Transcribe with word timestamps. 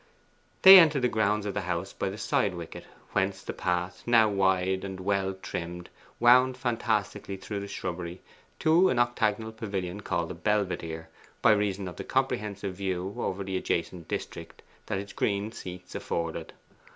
They 0.63 0.79
entered 0.79 1.03
the 1.03 1.07
grounds 1.09 1.45
of 1.45 1.53
the 1.53 1.61
house 1.61 1.93
by 1.93 2.09
the 2.09 2.17
side 2.17 2.55
wicket, 2.55 2.85
whence 3.11 3.43
the 3.43 3.53
path, 3.53 4.01
now 4.07 4.29
wide 4.29 4.83
and 4.83 4.99
well 4.99 5.35
trimmed, 5.35 5.91
wound 6.19 6.57
fantastically 6.57 7.37
through 7.37 7.59
the 7.59 7.67
shrubbery 7.67 8.23
to 8.61 8.89
an 8.89 8.97
octagonal 8.97 9.51
pavilion 9.51 10.01
called 10.01 10.29
the 10.29 10.33
Belvedere, 10.33 11.09
by 11.43 11.51
reason 11.51 11.87
of 11.87 11.97
the 11.97 12.03
comprehensive 12.03 12.73
view 12.73 13.13
over 13.19 13.43
the 13.43 13.57
adjacent 13.57 14.07
district 14.07 14.63
that 14.87 14.97
its 14.97 15.13
green 15.13 15.51
seats 15.51 15.93
afforded. 15.93 16.53